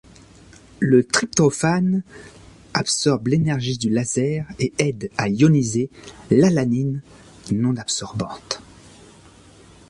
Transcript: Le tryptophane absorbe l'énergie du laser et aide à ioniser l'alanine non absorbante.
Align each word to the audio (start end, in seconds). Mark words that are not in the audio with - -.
Le 0.79 1.03
tryptophane 1.03 2.01
absorbe 2.73 3.27
l'énergie 3.27 3.77
du 3.77 3.91
laser 3.91 4.47
et 4.57 4.73
aide 4.79 5.11
à 5.15 5.29
ioniser 5.29 5.91
l'alanine 6.31 7.03
non 7.51 7.75
absorbante. 7.77 8.63